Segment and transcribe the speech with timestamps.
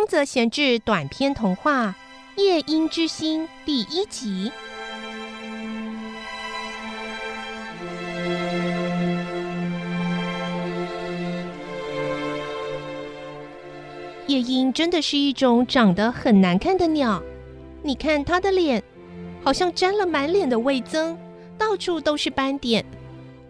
[0.00, 1.94] 丰泽贤治短篇童话
[2.42, 4.50] 《夜莺之心》第一集。
[14.26, 17.22] 夜莺真的是一种长得很难看的鸟。
[17.82, 18.82] 你看它的脸，
[19.44, 21.14] 好像沾了满脸的味增，
[21.58, 22.82] 到处都是斑点，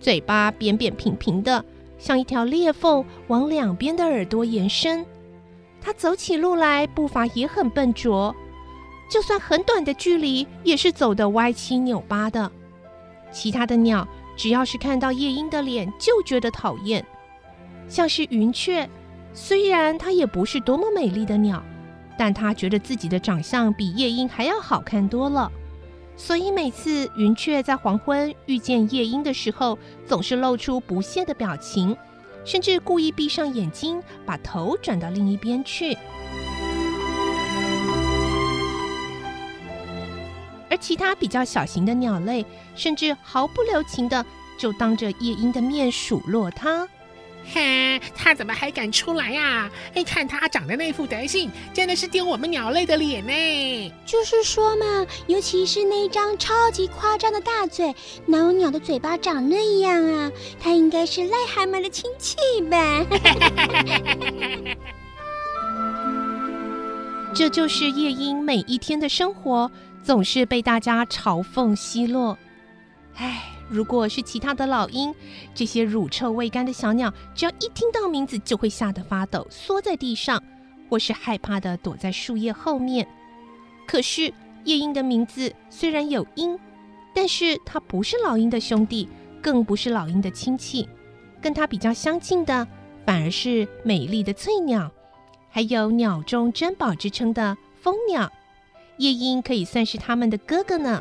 [0.00, 1.62] 嘴巴扁扁平平的，
[1.98, 5.04] 像一条裂缝，往两边的耳朵延伸。
[5.88, 8.36] 它走起路来步伐也很笨拙，
[9.10, 12.52] 就算很短的距离，也是走得歪七扭八的。
[13.32, 14.06] 其他的鸟
[14.36, 17.02] 只要是看到夜莺的脸，就觉得讨厌，
[17.88, 18.86] 像是云雀。
[19.32, 21.64] 虽然它也不是多么美丽的鸟，
[22.18, 25.50] 但它觉得自己的长相比夜莺还要好看多了。
[26.18, 31.96] 所以每次云雀在黄昏遇见夜莺的时候，总是露出不屑的表情，
[32.44, 35.96] 甚至故意闭上眼睛，把头转到另一边去。
[40.70, 42.44] 而其他比较小型的鸟类，
[42.74, 44.24] 甚至毫不留情的
[44.58, 46.86] 就当着夜莺的面数落它。
[47.54, 49.70] 哼，他怎么还敢出来呀？
[49.94, 53.92] 哎，看他长得那副德性，真的是丢我们鸟类的脸呢！
[54.04, 57.94] 就是说嘛，尤其是那张超级夸张的大嘴，
[58.26, 60.30] 哪有鸟的嘴巴长那样啊？
[60.60, 62.36] 他应该是癞蛤蟆的亲戚
[62.68, 63.04] 吧？
[67.34, 69.70] 这就是夜莺每一天的生活，
[70.02, 72.36] 总是被大家嘲讽奚落。
[73.16, 73.57] 唉。
[73.68, 75.14] 如果是其他的老鹰，
[75.54, 80.42] 这些乳臭未干的小鸟，只要一听到名字，就会吓得发抖，缩在地上，
[80.88, 83.06] 或是害怕的躲在树叶后面。
[83.86, 84.32] 可是
[84.64, 86.58] 夜莺的名字虽然有“鹰”，
[87.14, 89.08] 但是它不是老鹰的兄弟，
[89.42, 90.88] 更不是老鹰的亲戚，
[91.40, 92.66] 跟它比较相近的，
[93.06, 94.90] 反而是美丽的翠鸟，
[95.48, 98.30] 还有鸟中珍宝之称的蜂鸟。
[98.98, 101.00] 夜莺可以算是他们的哥哥呢。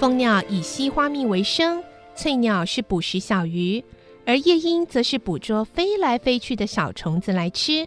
[0.00, 1.84] 蜂鸟以吸花蜜为生，
[2.14, 3.84] 翠鸟是捕食小鱼，
[4.24, 7.86] 而夜莺则是捕捉飞来飞去的小虫子来吃。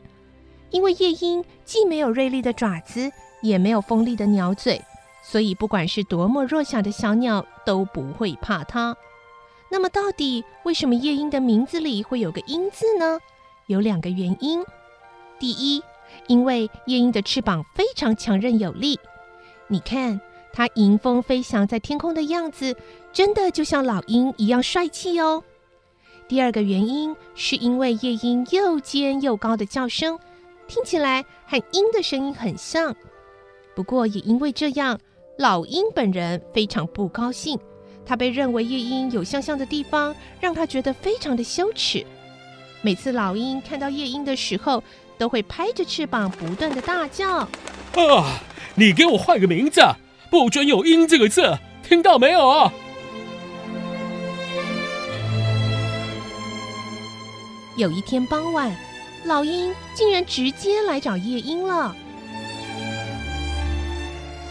[0.70, 4.80] 因为夜莺既没有锐利的爪子，也没有锋利的鸟嘴，
[5.24, 8.96] 所以不管是多么弱小的小鸟都不会怕它。
[9.72, 13.18] 那么，到底为什么夜莺的名字里会有个“鹰”字呢？
[13.66, 14.64] 有两个原因。
[15.40, 15.82] 第一，
[16.28, 19.00] 因为夜莺的翅膀非常强韧有力。
[19.68, 20.22] 你看。
[20.54, 22.78] 它迎风飞翔在天空的样子，
[23.12, 25.44] 真的就像老鹰一样帅气哦。
[26.28, 30.18] 第二个原因是因为夜莺又尖又高的叫声，
[30.68, 32.96] 听起来和鹰的声音很像。
[33.76, 35.00] 不过也因为这样，
[35.40, 37.60] 老鹰本人非常不高兴。
[38.06, 42.06] 他被认为夜莺有相像的地方，让他觉得非常的羞耻。
[42.82, 44.84] 每次老鹰看到夜莺的时候，
[45.18, 47.40] 都会拍着翅膀不断的大叫
[47.96, 48.42] ：“啊，
[48.76, 49.82] 你给我换个名字！”
[50.34, 52.74] 不准有“鹰”这个字，听到没有啊？
[57.78, 58.76] 有一天傍晚，
[59.26, 61.96] 老鹰竟然直接来找夜莺了。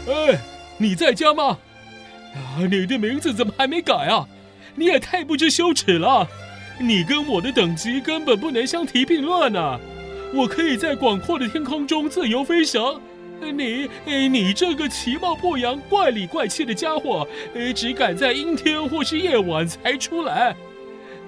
[0.07, 0.39] 哎，
[0.77, 1.57] 你在家吗？
[2.33, 4.25] 啊，你的名字怎么还没改啊？
[4.75, 6.25] 你也太不知羞耻了！
[6.79, 9.77] 你跟我的等级根本不能相提并论呢。
[10.33, 13.01] 我可以在广阔的天空中自由飞翔。
[13.51, 13.89] 你，
[14.29, 17.27] 你这个其貌不扬、怪里怪气的家伙，
[17.75, 20.55] 只敢在阴天或是夜晚才出来。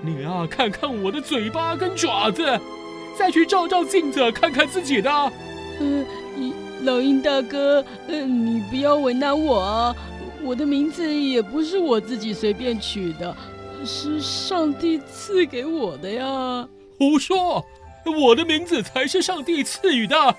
[0.01, 2.59] 你啊，看看我的嘴巴跟爪子，
[3.17, 5.31] 再去照照镜子，看看自己的。
[5.79, 6.05] 嗯，
[6.83, 9.95] 老鹰大哥，嗯，你不要为难我啊！
[10.43, 13.35] 我的名字也不是我自己随便取的，
[13.83, 16.67] 是上帝赐给我的呀。
[16.99, 17.65] 胡说！
[18.05, 20.35] 我的名字才是上帝赐予的。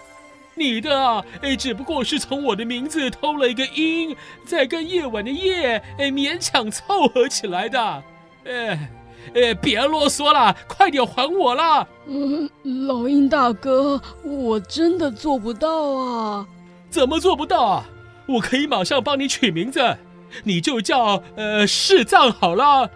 [0.58, 8.02] 你的啊，哎，只不过是从我的名字偷了一个音，再跟夜晚的夜，哎，勉强凑合起来的。
[8.44, 8.90] 哎，
[9.34, 11.86] 哎，别啰嗦了，快点还我啦！
[12.06, 12.48] 嗯，
[12.86, 16.46] 老鹰大哥，我真的做不到啊。
[16.88, 17.84] 怎么做不到啊？
[18.26, 19.98] 我可以马上帮你取名字，
[20.44, 22.90] 你就叫呃世藏好了。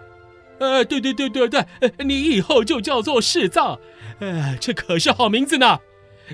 [0.57, 1.65] 呃，对对对对对，
[1.99, 3.77] 你以后就叫做世藏。
[4.19, 5.79] 呃，这可是好名字呢。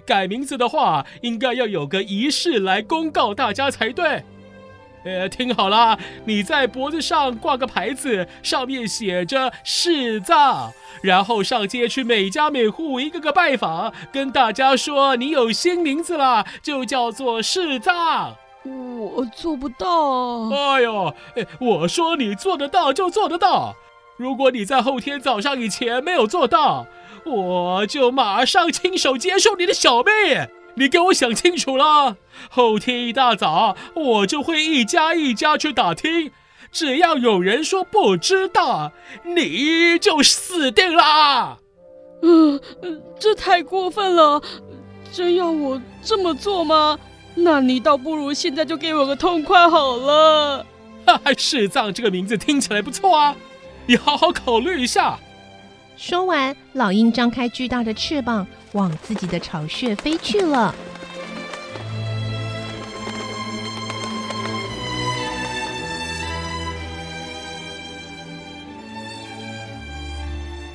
[0.06, 4.24] 改名字的话，应该要有个仪式来公告大家才对。
[5.04, 18.36] 呃，听好了，你在脖子上挂个牌子，上面写着“市藏”，然后上街去每家每户一个个拜访，跟大家说你有新名字了，就叫做市藏。
[18.64, 20.50] 我做不到。
[20.50, 21.14] 哎呦，
[21.62, 23.76] 我说你做得到就做得到。
[24.18, 26.86] 如果你在后天早上以前没有做到，
[27.28, 30.48] 我就马上亲手接受你的小命。
[30.76, 32.18] 你给我想清楚了，
[32.50, 36.32] 后天一大早我就会一家一家去打听，
[36.72, 38.92] 只要有人说不知道，
[39.24, 41.58] 你就死定了。
[42.22, 42.62] 嗯，
[43.20, 44.42] 这太过分了！
[45.12, 47.00] 真要我这么做吗？
[47.34, 50.66] 那你倒不如现在就给我个痛快好了。
[51.06, 53.36] 哈 哈，世藏这个名字听起来不错啊，
[53.88, 55.20] 你好好考虑一下。
[55.98, 60.74] 说完，老鹰张开巨大的翅膀，往自己的巢穴飞去了。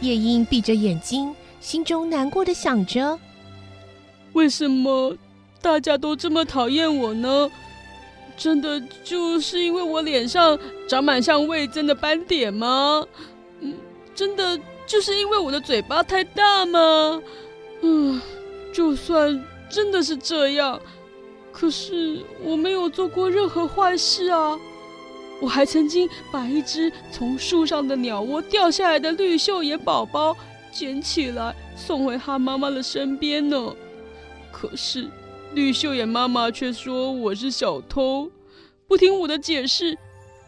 [0.01, 3.17] 夜莺闭着眼睛，心中难过的想着：
[4.33, 5.17] 为什么
[5.61, 7.49] 大家都这么讨厌我呢？
[8.37, 10.59] 真的就是因为我脸上
[10.89, 13.07] 长满像味增的斑点吗？
[13.61, 13.73] 嗯，
[14.17, 14.59] 真的。
[14.93, 17.23] 就是因为我的嘴巴太大吗？
[17.81, 18.21] 嗯，
[18.75, 20.79] 就算真的是这样，
[21.51, 24.61] 可是我没有做过任何坏事啊！
[25.41, 30.37] 我还曾经把一只从树上的鸟窝掉下来的绿袖眼宝宝
[30.71, 33.75] 捡起来送回他妈妈的身边呢。
[34.53, 35.09] 可是
[35.55, 38.31] 绿袖眼妈妈却说我是小偷，
[38.87, 39.97] 不听我的解释，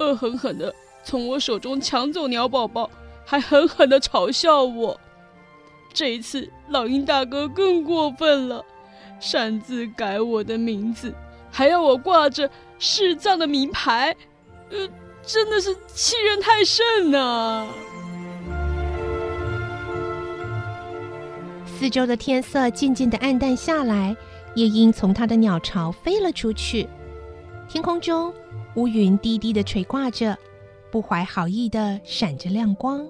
[0.00, 2.90] 恶狠狠的从我手中抢走鸟宝宝。
[3.24, 5.00] 还狠狠的嘲笑我，
[5.92, 8.64] 这一次老鹰大哥更过分了，
[9.18, 11.14] 擅自改我的名字，
[11.50, 14.14] 还要我挂着视藏的名牌，
[14.70, 14.88] 呃，
[15.22, 17.66] 真的是欺人太甚呐！
[21.66, 24.16] 四周的天色渐渐的暗淡下来，
[24.54, 26.88] 夜莺从它的鸟巢飞了出去，
[27.68, 28.32] 天空中
[28.76, 30.36] 乌云低低的垂挂着。
[30.94, 33.04] 不怀好意的闪着亮光，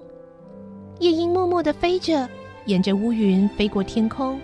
[0.99, 2.27] 夜莺默默的飞着，
[2.65, 4.41] 沿着乌云飞过天空。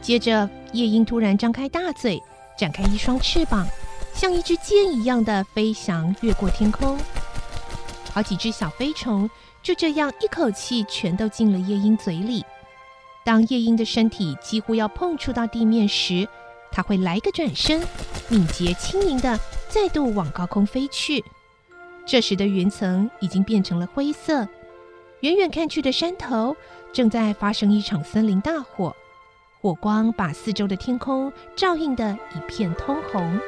[0.00, 2.20] 接着，夜莺突然张开大嘴，
[2.58, 3.64] 展开一双翅膀，
[4.12, 6.98] 像一支箭一样的飞翔，越过天空。
[8.10, 9.30] 好几只小飞虫
[9.62, 12.44] 就这样一口气全都进了夜莺嘴里。
[13.24, 16.28] 当夜莺的身体几乎要碰触到地面时，
[16.72, 17.80] 它会来个转身，
[18.26, 19.38] 敏捷轻盈的
[19.68, 21.24] 再度往高空飞去。
[22.06, 24.46] 这时的云层已经变成了灰色，
[25.20, 26.54] 远远看去的山头
[26.92, 28.94] 正在发生一场森林大火，
[29.60, 33.40] 火光把四周的天空照映得一片通红。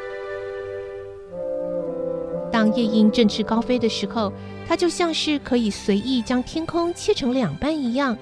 [2.50, 4.32] 当夜莺振翅高飞的时候，
[4.66, 8.16] 它就像是可以随意将天空切成两半一样。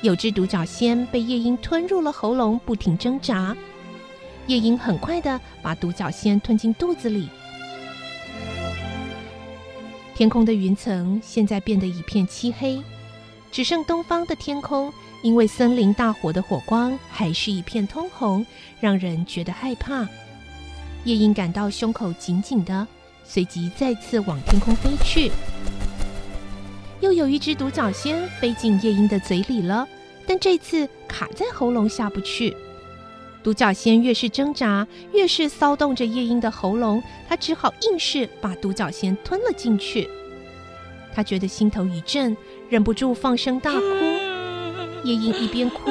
[0.00, 3.54] 有只独角仙被夜莺吞入了喉咙，不停挣扎。
[4.46, 7.28] 夜莺很快的把独角仙吞进肚子里。
[10.20, 12.78] 天空的云层现在变得一片漆黑，
[13.50, 18.44] 只剩东方的天空，因为森林大火的火光还是一片通红，
[18.80, 20.06] 让人觉得害怕。
[21.04, 22.86] 夜莺感到胸口紧紧的，
[23.24, 25.32] 随即再次往天空飞去。
[27.00, 29.88] 又有一只独角仙飞进夜莺的嘴里了，
[30.26, 32.54] 但这次卡在喉咙下不去。
[33.42, 40.08] 独角仙越是挣扎，越是骚动着夜莺的喉咙，它只好硬是把独角仙吞了进去。
[41.14, 42.36] 他觉得心头一震，
[42.68, 43.80] 忍不住放声大哭。
[45.04, 45.90] 夜莺一边哭，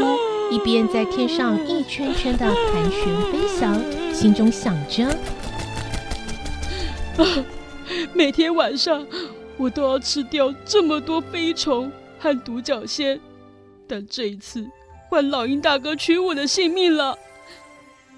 [0.51, 3.81] 一边在天上一圈圈的盘旋飞翔，
[4.13, 5.07] 心中想着：
[7.17, 7.25] 啊，
[8.13, 9.05] 每天晚上
[9.57, 13.19] 我都要吃掉这么多飞虫和独角仙，
[13.87, 14.65] 但这一次
[15.09, 17.17] 换老鹰大哥取我的性命了。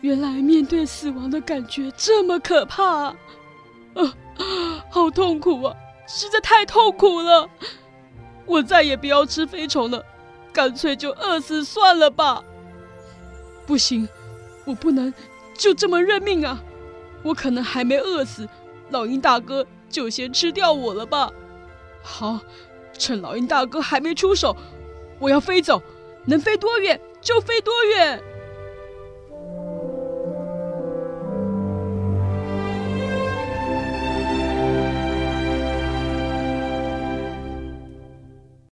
[0.02, 3.16] 原来面对死亡的感觉这么可怕，啊，
[4.90, 5.76] 好痛苦啊！
[6.08, 7.50] 实在太痛苦了。
[8.48, 10.04] 我再也不要吃飞虫了，
[10.52, 12.44] 干脆就饿死算了吧。
[13.68, 14.10] 不行，
[14.66, 15.14] 我不能
[15.54, 16.62] 就这么认命啊！
[17.24, 18.50] 我可能还没饿死，
[18.90, 21.32] 老鹰大哥就先吃掉我了吧。
[22.02, 22.40] 好，
[22.98, 24.58] 趁老鹰大哥还没出手，
[25.20, 25.82] 我要飞走，
[26.26, 28.22] 能飞多远就飞多远。